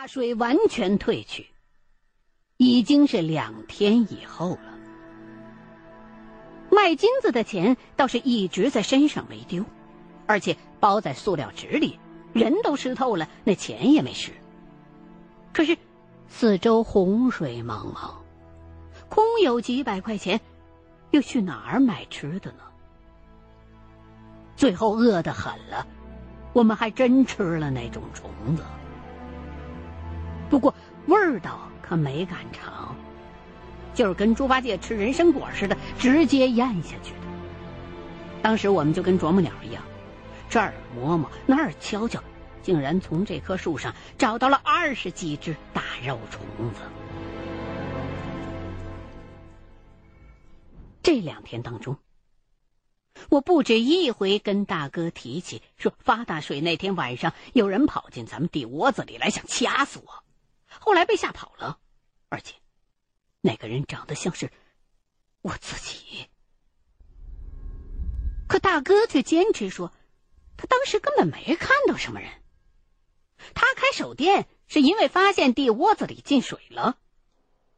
[0.00, 1.48] 大水完全退去，
[2.56, 4.78] 已经是两天以后了。
[6.70, 9.62] 卖金子的钱倒是一直在身上没丢，
[10.26, 12.00] 而且包在塑料纸里，
[12.32, 14.32] 人都湿透了，那钱也没湿。
[15.52, 15.76] 可是，
[16.28, 18.14] 四周洪水茫茫，
[19.10, 20.40] 空有几百块钱，
[21.10, 22.62] 又去哪儿买吃的呢？
[24.56, 25.86] 最后饿得很了，
[26.54, 28.62] 我们还真吃了那种虫子。
[30.50, 30.74] 不过
[31.06, 32.94] 味道可没敢尝，
[33.94, 37.20] 就是跟猪八戒吃人参果似的，直接咽下去的。
[38.42, 39.82] 当时我们就跟啄木鸟一样，
[40.48, 42.20] 这儿摸摸，那儿敲敲，
[42.62, 46.80] 竟然从这棵树上找到了二十几只大肉虫子。
[51.02, 51.96] 这两天当中，
[53.28, 60.24] 我不止一回跟大哥提起，说发大水那天晚上有人跑进咱们地窝子里来，想掐死我。
[60.78, 61.78] 后来被吓跑了，
[62.28, 62.54] 而且
[63.40, 64.50] 那个人长得像是
[65.42, 66.28] 我自己。
[68.48, 69.92] 可大哥却坚持说，
[70.56, 72.30] 他当时根本没看到什么人。
[73.54, 76.98] 他开手电是因为发现地窝子里进水了，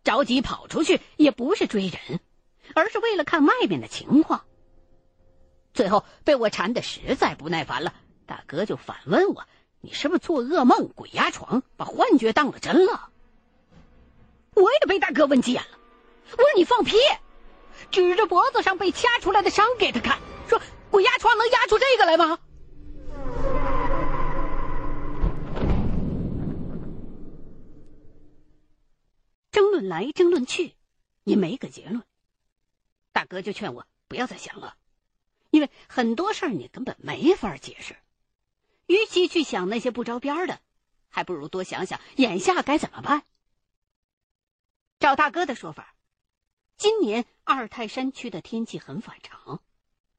[0.03, 2.21] 着急跑出去也不是追人，
[2.75, 4.45] 而是为了看外面的情况。
[5.73, 7.95] 最后被我缠的实在不耐烦了，
[8.27, 9.47] 大哥就反问我。
[9.85, 13.11] 你是不是做噩梦、鬼压床，把幻觉当了真了？
[14.55, 15.79] 我也被大哥问急眼了。
[16.31, 16.97] 我说你放屁！
[17.91, 22.39] 指着脖子上被掐出来的伤给他看，说鬼压床能压出这个来吗？
[29.51, 30.75] 争论来争论去，
[31.25, 32.03] 也没个结论。
[33.13, 34.77] 大哥就劝我不要再想了，
[35.51, 37.97] 因为很多事儿你根本没法解释。
[38.93, 40.61] 与其去想那些不着边的，
[41.09, 43.25] 还不如多想想眼下该怎么办。
[44.99, 45.97] 照大哥的说法，
[46.77, 49.63] 今年二泰山区的天气很反常，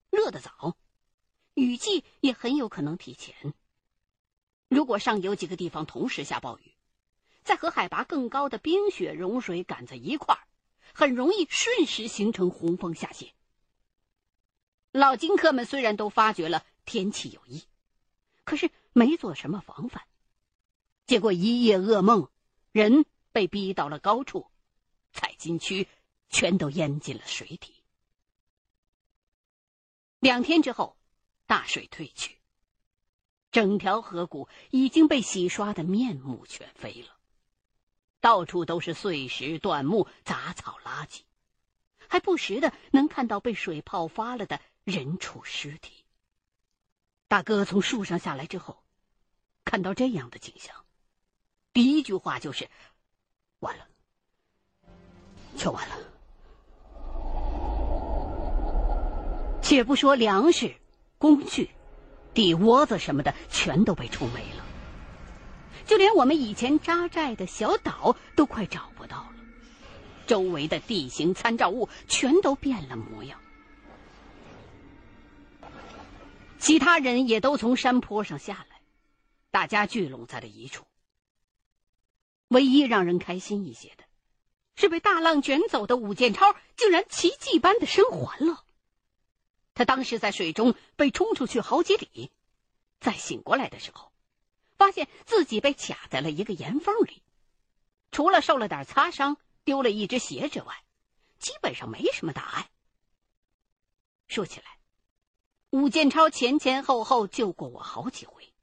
[0.10, 0.76] 热得早，
[1.54, 3.54] 雨季也很有可能提前。
[4.70, 6.74] 如果上游几个地方同时下暴雨，
[7.44, 10.42] 再和海拔更高的冰雪融水赶在一块儿，
[10.96, 13.36] 很容易瞬时形成洪峰下泄。
[14.92, 17.64] 老金客们虽然都发觉了天气有异。
[18.44, 20.04] 可是没做什么防范，
[21.06, 22.30] 结果一夜噩梦，
[22.72, 24.50] 人被逼到了高处，
[25.12, 25.88] 采金区
[26.30, 27.74] 全都淹进了水底。
[30.20, 30.98] 两天之后，
[31.46, 32.38] 大水退去，
[33.52, 37.18] 整条河谷已经被洗刷的面目全非了，
[38.20, 41.22] 到处都是碎石断木、杂草垃圾，
[42.08, 46.03] 还不时的能看到被水泡发了的人畜尸体。
[47.34, 48.84] 大哥从树上下来之后，
[49.66, 50.76] 看到这样的景象，
[51.74, 52.70] 第一句话就是
[53.58, 53.88] ：“完了，
[55.58, 55.96] 全完了。”
[59.64, 60.76] 且不说粮食、
[61.18, 61.72] 工具、
[62.36, 64.64] 地窝子什么的，全都被冲没了，
[65.88, 69.34] 就连我们以前扎寨的小岛都快找不到了，
[70.28, 73.40] 周围的地形参照物全都变了模样。
[76.64, 78.80] 其他人也都从山坡上下来，
[79.52, 80.86] 大家聚拢在了一处。
[82.48, 84.06] 唯一让人开心一些的，
[84.78, 88.64] 是被大浪卷走的武建超竟然奇迹般的生还了。
[89.74, 92.32] 他当时在水中被冲出去好几里，
[93.02, 94.14] 再醒过来的时候，
[94.78, 97.22] 发现自己被卡在了一个岩缝里，
[98.10, 99.36] 除了受了点擦伤、
[99.66, 100.86] 丢了一只鞋之外，
[101.40, 102.70] 基本上没什么大碍。
[104.30, 104.78] 说起来。
[105.74, 108.54] 武建超前前后后救过我好几回，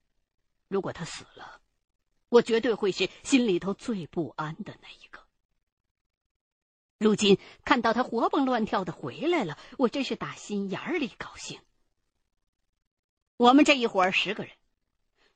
[0.69, 1.61] 如果他死了，
[2.29, 5.19] 我绝对会是心里头最不安的那一个。
[6.99, 11.61] 如今看到他活蹦乱跳的回来了，我真是打心眼里高兴。
[13.37, 14.55] 我们这一伙十个人，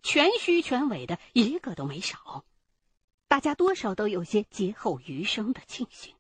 [0.01, 2.45] 全虚全伪的一个都没少，
[3.27, 6.15] 大家多少都有些劫后余生的庆幸。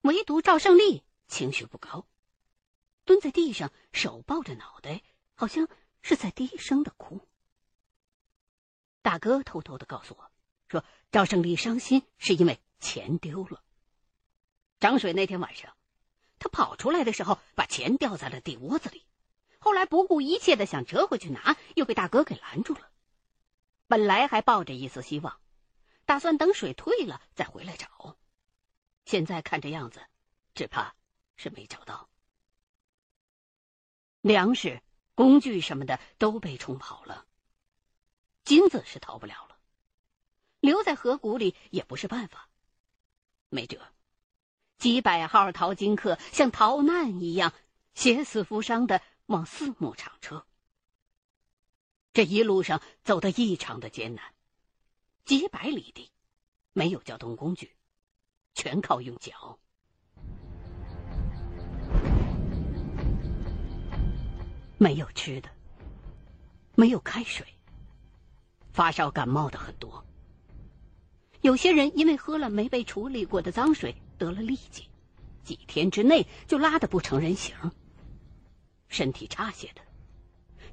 [0.00, 2.06] 唯独赵胜利情绪不高。
[3.04, 5.02] 蹲在地上，手抱着脑袋，
[5.34, 5.68] 好像
[6.02, 7.20] 是在低声的哭。
[9.02, 10.30] 大哥偷偷的告诉我，
[10.68, 13.62] 说赵胜利伤心是因为钱丢了。
[14.80, 15.74] 涨水那天晚上，
[16.38, 19.04] 他跑出来的时候，把钱掉在了地窝子里，
[19.58, 22.90] 后来不顾一切的想折回去拿，又被大哥给拦住了。
[23.86, 25.38] 本来还抱着一丝希望，
[26.06, 28.16] 打算等水退了再回来找，
[29.04, 30.00] 现在看这样子，
[30.54, 30.94] 只怕
[31.36, 32.08] 是没找到。
[34.24, 34.80] 粮食、
[35.14, 37.26] 工具什么的都被冲跑了，
[38.42, 39.58] 金子是逃不了了。
[40.60, 42.48] 留在河谷里也不是办法。
[43.50, 43.78] 没辙，
[44.78, 47.52] 几百号淘金客像逃难一样，
[47.92, 50.46] 携死扶伤的往四牧场撤。
[52.14, 54.34] 这一路上走得异常的艰难，
[55.26, 56.10] 几百里地，
[56.72, 57.76] 没有交通工具，
[58.54, 59.58] 全靠用脚。
[64.78, 65.48] 没有吃的，
[66.74, 67.46] 没有开水，
[68.72, 70.04] 发烧感冒的很多。
[71.40, 74.88] 有些人因为喝了没被处理过的脏水得了痢疾，
[75.42, 77.54] 几天之内就拉得不成人形。
[78.88, 79.80] 身体差些的，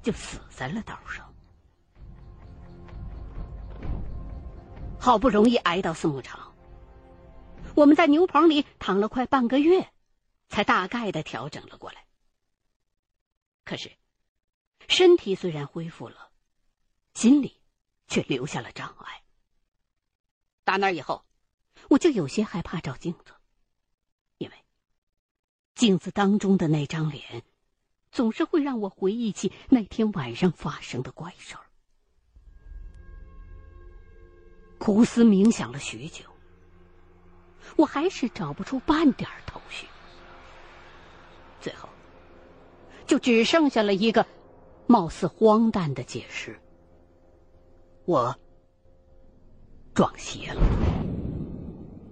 [0.02, 1.32] 就死在了道上。
[4.98, 6.54] 好不容易挨到四牧场，
[7.74, 9.88] 我们在牛棚里躺了快半个月，
[10.48, 12.04] 才大概的调整了过来。
[13.64, 13.90] 可是。
[14.88, 16.32] 身体虽然恢复了，
[17.14, 17.62] 心里
[18.08, 19.22] 却留下了障碍。
[20.64, 21.24] 打那以后，
[21.88, 23.32] 我就有些害怕照镜子，
[24.38, 24.56] 因为
[25.76, 27.42] 镜子当中的那张脸，
[28.10, 31.64] 总是会让我回忆起那天晚上发生的怪事儿。
[34.78, 36.24] 苦思冥想了许久，
[37.76, 39.86] 我还是找不出半点头绪，
[41.60, 41.88] 最后
[43.12, 44.24] 就只剩下了一个。
[44.86, 46.58] 貌似荒诞的解释，
[48.06, 48.34] 我
[49.92, 50.62] 撞邪了，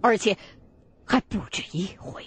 [0.02, 0.36] 而且
[1.06, 2.22] 还不止一回。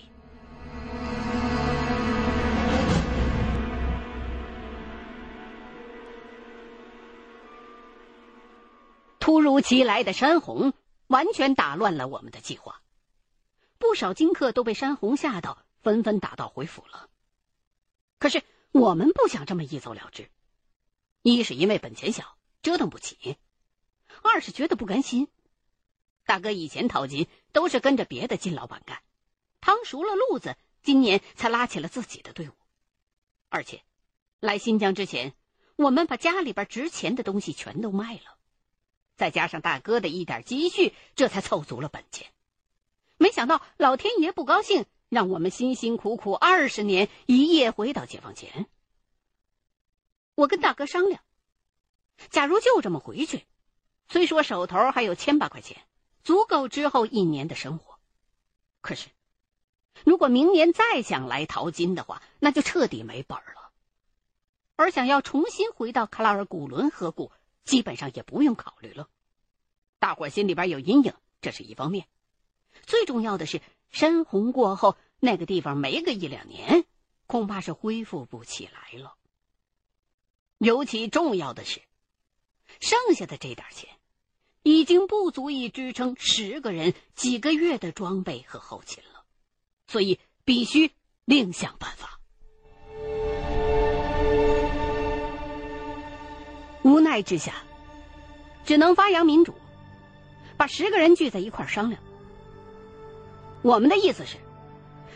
[9.20, 10.74] 突如其来的山洪
[11.06, 12.82] 完全打乱了我们的计划，
[13.78, 17.08] 不少金客都被山洪吓到，纷纷打道回府了。
[18.18, 18.42] 可是。
[18.74, 20.32] 我们不想这么一走了之，
[21.22, 23.38] 一是因为本钱小，折腾不起；
[24.24, 25.28] 二是觉得不甘心。
[26.26, 29.04] 大哥以前淘金都是跟着别的金老板干，
[29.62, 32.54] 趟熟了路子，今年才拉起了自己的队伍。
[33.50, 33.84] 而且，
[34.40, 35.36] 来新疆之前，
[35.76, 38.40] 我们把家里边值钱的东西全都卖了，
[39.16, 42.28] 再加上大哥的一点积蓄，这才凑足了本钱。
[43.18, 44.88] 没想到老天爷不高兴。
[45.14, 48.66] 让我们辛辛苦苦二十年一夜回到解放前。
[50.34, 51.22] 我跟大哥商量，
[52.32, 53.46] 假如就这么回去，
[54.10, 55.84] 虽说手头还有千把块钱，
[56.24, 58.00] 足够之后一年的生活，
[58.82, 59.10] 可是，
[60.04, 63.70] 如果明年再想来淘金的话，那就彻底没本了。
[64.76, 67.32] 而想要重新回到卡拉尔古伦河谷，
[67.64, 69.08] 基本上也不用考虑了。
[70.00, 72.08] 大伙心里边有阴影，这是一方面，
[72.88, 73.62] 最重要的是。
[73.92, 76.84] 山洪过后，那个地方没个一两年，
[77.28, 79.16] 恐怕是恢复不起来了。
[80.58, 81.82] 尤其重要的是，
[82.82, 83.90] 剩下的这点钱，
[84.64, 89.24] 已经不足以支撑十个人几个月的装备和后勤了，
[89.88, 90.92] 所以必须
[91.24, 92.20] 另想办法。
[96.82, 97.64] 无奈之下，
[98.66, 99.56] 只能发扬民主，
[100.58, 102.04] 把十个人聚在一块商量。
[103.62, 104.36] 我们的意思是，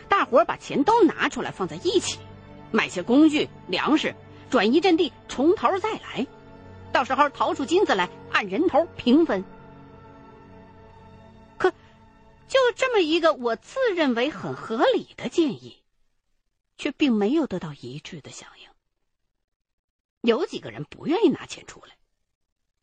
[0.08, 2.18] 大伙儿把钱都拿出来放在一起，
[2.72, 4.14] 买些工具、粮食，
[4.50, 6.26] 转移阵地，从头再来。
[6.92, 9.44] 到时候掏出金子来，按人头平分。
[11.58, 11.70] 可，
[12.48, 15.82] 就这么一个我自认为很合理的建议，
[16.78, 18.68] 却并没有得到一致的响应。
[20.22, 21.96] 有几个人不愿意拿钱出来，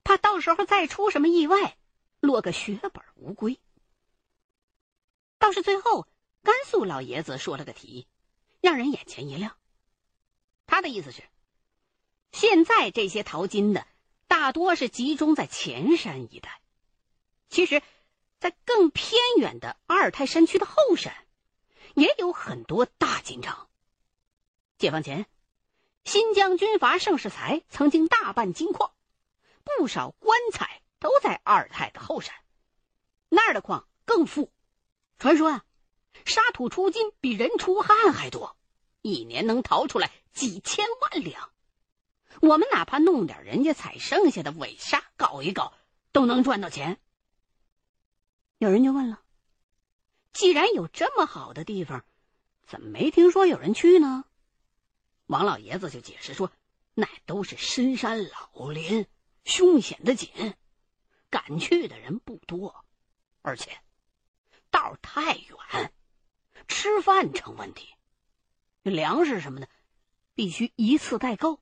[0.03, 1.75] 怕到时候再出什么意外，
[2.19, 3.59] 落个血本无归。
[5.39, 6.07] 倒是最后，
[6.45, 8.07] 甘肃老爷子说了个题，
[8.61, 9.57] 让人眼前一亮。
[10.67, 11.23] 他的意思是，
[12.31, 13.87] 现在这些淘金的
[14.27, 16.61] 大多是集中在前山一带，
[17.49, 17.81] 其实，
[18.39, 21.15] 在更偏远的阿尔泰山区的后山，
[21.95, 23.67] 也有很多大金场。
[24.77, 25.25] 解放前，
[26.03, 28.91] 新疆军阀盛世才曾经大办金矿，
[29.63, 32.35] 不少棺材都在阿尔泰的后山，
[33.29, 34.51] 那儿的矿更富。
[35.17, 35.65] 传说啊，
[36.25, 38.57] 沙土出金比人出汗还多，
[39.01, 41.51] 一年能淘出来几千万两。
[42.41, 45.73] 我们哪怕弄点人家采剩下的尾沙搞一搞，
[46.11, 46.99] 都能赚到钱。
[48.57, 49.21] 有人就问了：
[50.33, 52.03] 既然有这么好的地方，
[52.65, 54.25] 怎么没听说有人去呢？
[55.27, 56.51] 王老爷子就解释说：
[56.93, 59.07] 那都是深山老林，
[59.43, 60.55] 凶险的紧，
[61.29, 62.83] 敢去的人不多，
[63.41, 63.79] 而且。
[64.71, 65.93] 道太远，
[66.67, 67.87] 吃饭成问题。
[68.83, 69.67] 粮食什么的，
[70.33, 71.59] 必须一次带够，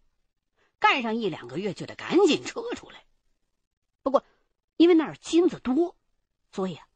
[0.79, 3.05] 干上一两个月就得赶紧撤出来。
[4.01, 4.25] 不过，
[4.75, 5.95] 因为那儿金子多，
[6.51, 6.87] 所以啊，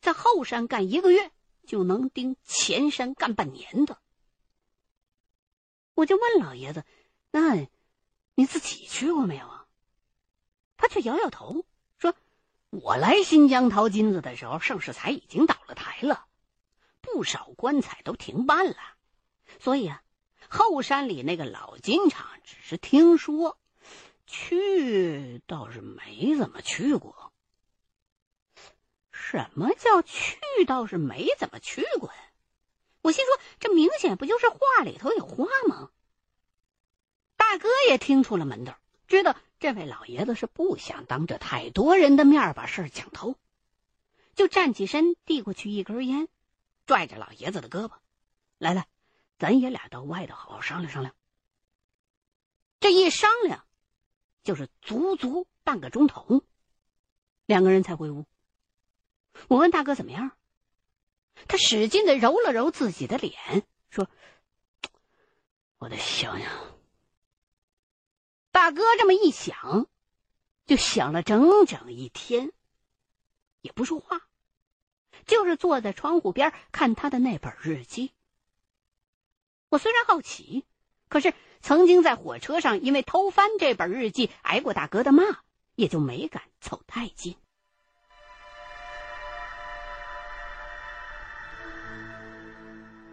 [0.00, 1.30] 在后山干一个月
[1.66, 3.98] 就能顶前山干半年的。
[5.94, 6.84] 我就问老爷子
[7.32, 7.66] ：“那
[8.34, 9.66] 你自己去过没有啊？”
[10.76, 11.64] 他却摇摇头，
[11.98, 12.14] 说
[12.70, 16.26] ：“我来新疆淘金子的时候，盛世才已经倒了台了，
[17.00, 18.76] 不少棺材都停办了，
[19.58, 20.02] 所以啊，
[20.48, 23.56] 后山里那个老金厂只是听说。”
[24.32, 27.32] 去倒是没怎么去过。
[29.10, 30.38] 什么叫去
[30.68, 32.12] 倒是没怎么去过？
[33.02, 35.90] 我心说，这明显不就是话里头有话吗？
[37.36, 38.78] 大哥也听出了门道，
[39.08, 43.34] 知道这位老爷子是不想当着太多人的面把事儿讲透，
[44.36, 46.28] 就站起身递过去一根烟，
[46.90, 47.92] 拽着老爷子的胳膊
[48.58, 48.88] ：“来来，
[49.38, 51.14] 咱爷俩到外头好好商量商量。”
[52.80, 53.64] 这一商量。
[54.42, 56.42] 就是足足半个钟头，
[57.44, 58.24] 两个人才回屋。
[59.48, 60.34] 我问大哥怎么样，
[61.46, 63.36] 他使劲的揉了揉自己的脸，
[63.90, 64.08] 说
[65.76, 66.50] ：“我得想想。”
[68.50, 69.86] 大哥这么一想，
[70.64, 72.50] 就想了整整一天，
[73.60, 74.26] 也不说话，
[75.30, 78.12] 就是坐在窗户边看他的那本日记。
[79.70, 80.66] 我虽然好奇，
[81.08, 81.32] 可是。
[81.62, 85.24] 曾经在火车上因为偷翻这本日记挨过大哥的骂，
[85.74, 87.36] 也就没敢凑太近。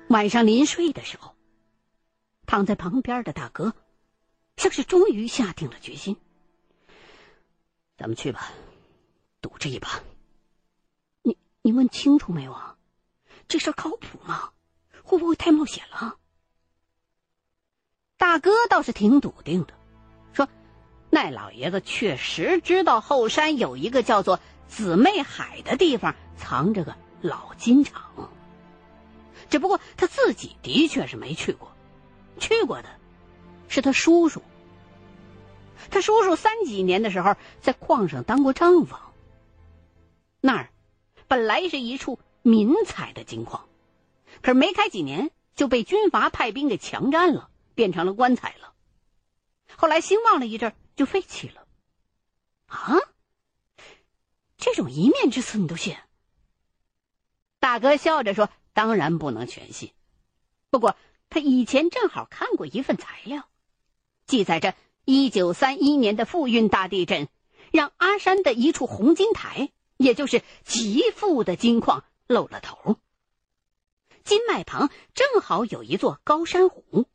[0.08, 1.36] 晚上临睡的时候，
[2.46, 3.74] 躺在旁边的大哥，
[4.56, 6.16] 像是终于下定了决心
[8.00, 8.54] ：“咱们去吧，
[9.42, 10.02] 赌这一把。”
[11.68, 12.78] 你问清楚没有啊？
[13.50, 14.52] 这事靠谱吗？
[15.04, 16.16] 会不会太冒险了？
[18.16, 19.74] 大哥倒是挺笃定的，
[20.32, 20.48] 说
[21.12, 28.32] ：“那老爷子确实知道后山有一个叫做姊妹海的地方藏着个老金厂，
[29.50, 31.74] 只不过他自己的确是没去过，
[32.40, 32.88] 去过的
[33.68, 34.42] 是他叔叔。
[35.90, 39.02] 他叔叔三几年的时候在矿上当过账房。
[40.40, 40.70] 那儿
[41.28, 43.68] 本来是一处民采的金矿，
[44.42, 48.74] 可是没开几年就被军阀派兵给强占了。”变成了棺材了，
[49.76, 51.68] 后来兴旺了一阵就废弃了。
[52.66, 52.98] 啊，
[54.58, 55.96] 这种一面之词你都信？
[57.60, 59.94] 大哥笑着说：“当然不能全信，
[60.72, 60.96] 不过
[61.30, 63.48] 他以前正好看过一份材料，
[64.26, 64.74] 记载着
[65.06, 67.30] 一九三一年的富蕴大地震，
[67.72, 72.98] 让阿山的一处红金台，也就是极富的金矿露了头。
[74.24, 77.06] 金脉旁正好有一座高山湖。”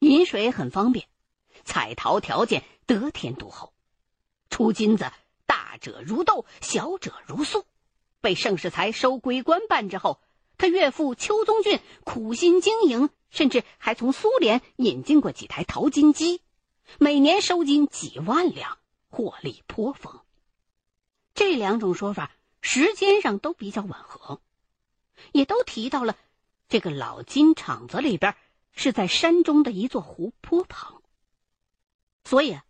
[0.00, 1.06] 饮水很方便，
[1.64, 3.74] 采陶条件得天独厚，
[4.48, 5.12] 出金子
[5.44, 7.66] 大者如豆，小者如粟。
[8.22, 10.20] 被盛世才收归官办之后，
[10.56, 16.40] 他岳父邱宗俊苦心经营，甚至还从苏联引进过几台淘金机，
[16.98, 18.78] 每年收金几万两，
[19.10, 20.20] 获利颇丰。
[21.34, 24.40] 这两种说法时间上都比较吻合，
[25.32, 26.16] 也都提到了
[26.68, 28.34] 这个老金厂子里边。
[28.72, 31.02] 是在山中的一座湖泊旁，
[32.24, 32.64] 所以，啊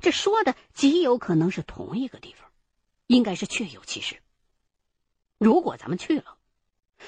[0.00, 2.50] 这说的极有可能是同一个地方，
[3.06, 4.20] 应该是确有其事。
[5.38, 6.36] 如果咱们去了，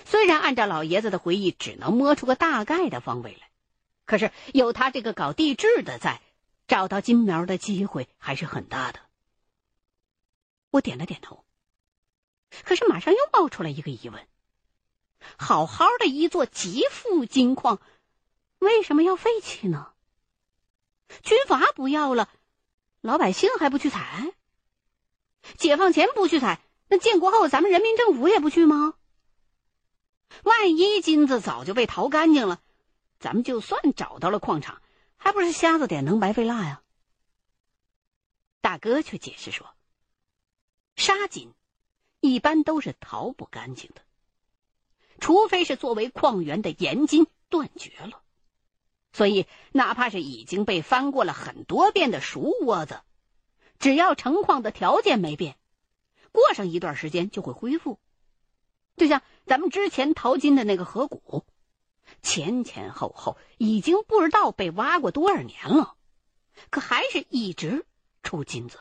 [0.06, 3.50] 虽然按照老爷子的回忆只能摸出个大概的方位来，
[4.06, 6.22] 可是有他这个搞地质的在，
[6.68, 9.00] 找到金苗的机会还是很大的。
[10.70, 11.44] 我点了点头，
[12.64, 14.26] 可是马上又冒出来一个疑问：
[15.36, 17.80] 好好的一座极富金矿。
[18.58, 19.94] 为什么要废弃呢？
[21.22, 22.28] 军阀不要了，
[23.00, 24.32] 老百姓还不去采？
[25.56, 28.94] 解放前不去采，那建国后咱们人民政府也不去吗？
[30.42, 32.60] 万一金子早就被淘干净了，
[33.20, 34.82] 咱们就算找到了矿场，
[35.16, 36.82] 还不是瞎子点灯白费蜡呀？
[38.60, 39.74] 大哥却解释说
[40.98, 41.54] ：“沙金
[42.20, 44.02] 一般都是淘不干净的，
[45.20, 48.20] 除非是作为矿源的盐金断绝了。”
[49.14, 53.00] 所以，哪怕是已经被翻过了很多遍的熟窝子，
[53.78, 55.56] 只要成矿的条件没变，
[56.30, 57.98] 过上一段时间就会恢复。
[58.96, 61.46] 就像咱们之前淘金的那个河谷，
[62.22, 65.94] 前前后后已经不知道被挖过多少年了，
[66.70, 67.86] 可还是一直
[68.24, 68.78] 出金子。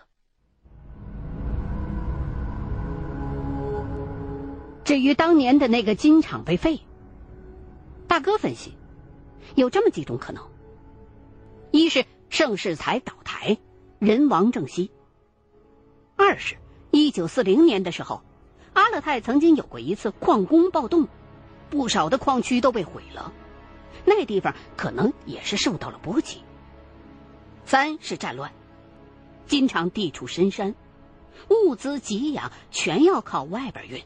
[4.87, 6.79] 至于当年的那个金厂被废，
[8.07, 8.73] 大哥分析。
[9.53, 10.41] 有这么几种可能：
[11.71, 13.57] 一是盛世才倒台，
[13.99, 14.89] 人亡政息；
[16.15, 16.55] 二是
[16.91, 18.21] 一一九四零年的时候，
[18.71, 21.09] 阿勒泰曾经有过一次矿工暴动，
[21.69, 23.33] 不少的矿区都被毁了，
[24.05, 26.43] 那地方可能也是受到了波及。
[27.65, 28.53] 三是战乱，
[29.47, 30.75] 经常地处深山，
[31.49, 34.01] 物资给养全要靠外边运，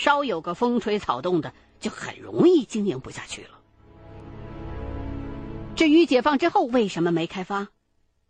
[0.00, 3.60] 稍有个风吹草动的，就很容易经营不下去了。
[5.76, 7.68] 至于解放之后为什么没开发，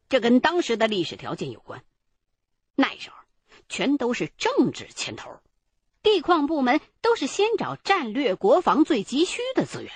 [0.08, 1.84] 这跟当时的历史条件有关。
[2.74, 3.16] 那时候，
[3.68, 5.38] 全都是政治牵头，
[6.02, 9.92] 地矿部门都是先找战略国防最急需的资源，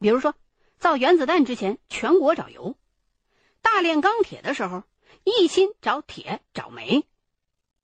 [0.00, 0.34] 比如说
[0.80, 2.74] 造原子弹之前，全国找油；
[3.60, 4.82] 大炼钢铁的时候，
[5.22, 7.04] 一心找铁找煤；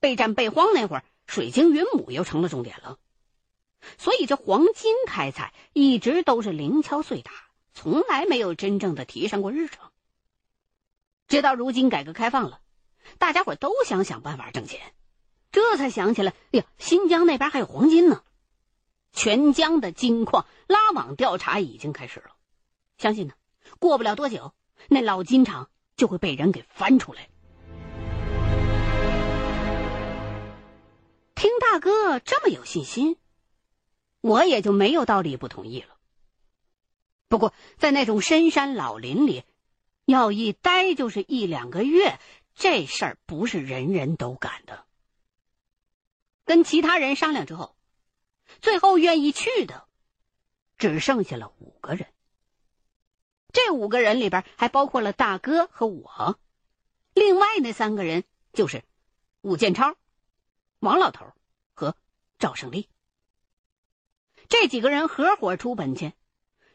[0.01, 2.99] 备战备荒那会儿，水晶云母又成了重点了。
[3.97, 7.31] 所以这黄金开采一直都是零敲碎打，
[7.73, 9.89] 从来没有真正的提上过日程。
[11.29, 12.61] 直到如今改革开放了。
[13.17, 14.93] 大家伙都想想办法挣钱，
[15.51, 18.23] 这才想起来，哎呀，新疆那边还有黄金呢。
[19.13, 22.33] 全疆的金矿拉网调查已经开始了，
[22.99, 23.33] 相信呢，
[23.79, 24.53] 过不了多久，
[24.89, 27.31] 那老金厂就会被人给翻出来。
[31.71, 33.19] 大哥这么有信心，
[34.23, 35.99] 我也就没有道理不同意了。
[37.29, 39.45] 不过在那种深山老林里，
[40.07, 42.19] 要一待就是一两个月。
[42.55, 44.87] 这事儿不是人人都敢的。
[46.47, 47.77] 跟其他人商量之后，
[48.63, 49.87] 最后愿意去的
[50.79, 52.09] 只剩下了五个人。
[53.53, 56.41] 这五个人里边还包括了大哥和我，
[57.13, 58.83] 另外那三个人就是
[59.43, 59.95] 武建超、
[60.79, 61.27] 王老头
[62.39, 62.89] 赵胜利。
[64.49, 66.15] 这几个人合伙出本钱，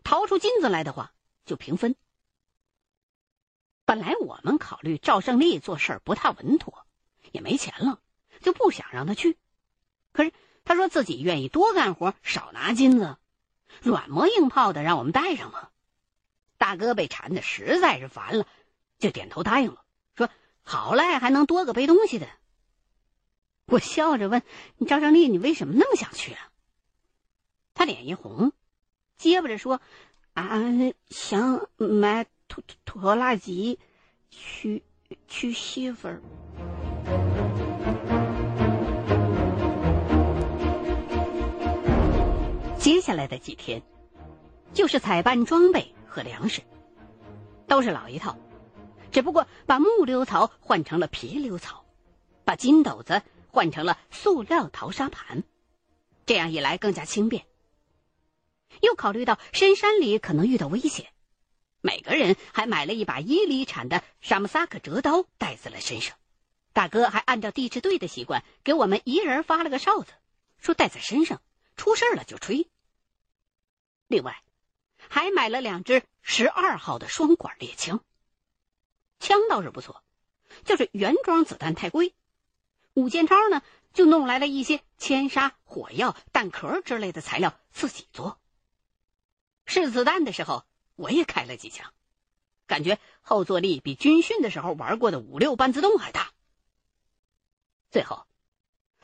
[0.03, 1.13] 掏出金子来的话
[1.45, 1.95] 就平分。
[3.85, 6.85] 本来我们考虑赵胜利做事不太稳妥，
[7.31, 7.99] 也没钱了，
[8.41, 9.37] 就不想让他去。
[10.11, 10.31] 可是
[10.63, 13.17] 他说自己愿意多干活，少拿金子，
[13.81, 15.69] 软磨硬泡的让我们带上嘛。
[16.57, 18.47] 大哥被缠的实在是烦了，
[18.99, 19.83] 就点头答应了，
[20.15, 20.29] 说
[20.61, 22.27] 好赖还能多个背东西的。
[23.65, 24.41] 我笑着问
[24.77, 26.51] 你赵胜利：“你为什么那么想去啊？”
[27.73, 28.51] 他脸一红，
[29.17, 29.81] 结巴着说
[30.33, 30.59] ：“啊，
[31.09, 33.79] 想买。”拖拖拉机，
[34.29, 34.83] 娶
[35.27, 36.21] 娶媳妇儿。
[42.77, 43.81] 接下来的几天，
[44.71, 46.61] 就是采办装备和粮食，
[47.65, 48.37] 都是老一套，
[49.11, 51.85] 只不过把木溜槽换成了皮溜槽，
[52.43, 53.23] 把金斗子
[53.53, 55.43] 换成了塑料淘沙盘，
[56.25, 57.45] 这样一来更加轻便。
[58.81, 61.13] 又考虑到深山里可能遇到危险。
[61.79, 66.17] 每个人还买了一把伊犁产的沙姆萨克折刀带在了身上，
[66.73, 70.13] 大哥还按照地质队的习惯给我们一人发了个哨子，
[70.57, 71.39] 说带在身上，
[71.75, 72.67] 出事了就吹。
[74.07, 74.41] 另外，
[74.97, 78.03] 还买了两支十二号的双管猎枪，
[79.19, 80.03] 枪倒是不错，
[80.65, 82.15] 就是原装子弹太贵。
[82.93, 83.61] 武建超呢，
[83.93, 88.39] 就弄来了一些铅砂、火药、弹壳之类的材料自己做。
[89.65, 90.65] 试子弹的时候。
[90.95, 91.91] 我也开了几枪，
[92.67, 96.31] 感觉后坐力比军训的时候玩过的五六半自动还大。
[97.89, 98.27] 最后，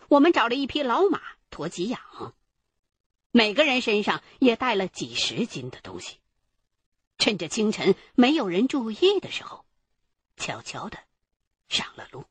[0.07, 2.35] 我们找了一匹老马驮给养，
[3.31, 6.19] 每个人身上也带了几十斤的东西，
[7.17, 9.65] 趁着清晨没有人注意的时候，
[10.37, 10.99] 悄悄的
[11.69, 12.23] 上了路。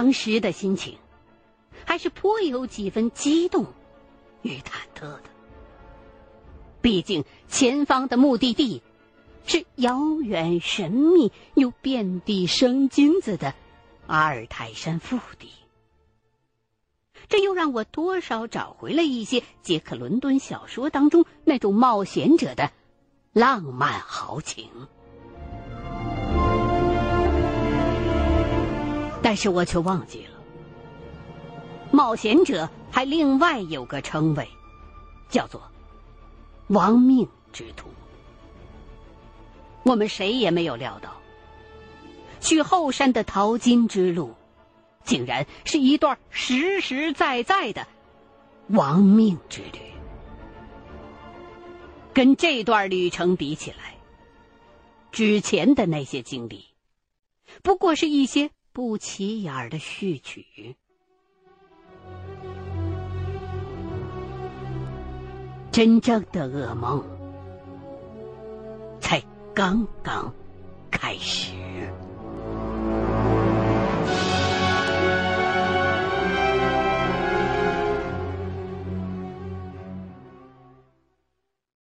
[0.00, 0.96] 当时的心情，
[1.84, 3.66] 还是颇有几分激动
[4.40, 5.24] 与忐忑的。
[6.80, 8.80] 毕竟前方的目的地
[9.44, 13.54] 是遥远神秘又遍地生金子的
[14.06, 15.50] 阿尔泰山腹地，
[17.28, 22.72] 这又让我多少找回了一些杰克伦敦小说当中那种冒险者的
[23.34, 24.66] 浪漫豪情。
[29.22, 30.38] 但是我却忘记了，
[31.92, 34.48] 冒险者还另外有个称谓，
[35.28, 35.62] 叫做
[36.68, 37.88] “亡命之徒”。
[39.84, 41.12] 我们谁也没有料到，
[42.40, 44.34] 去后山的淘金之路，
[45.04, 47.86] 竟然是一段实实在在的
[48.68, 49.80] 亡命之旅。
[52.14, 53.96] 跟这段旅程比起来，
[55.12, 56.64] 之前的那些经历，
[57.62, 58.50] 不过是一些。
[58.72, 60.76] 不起眼的序曲。
[65.70, 67.04] 真正的噩梦
[69.00, 69.22] 才
[69.54, 70.32] 刚刚
[70.90, 71.52] 开始。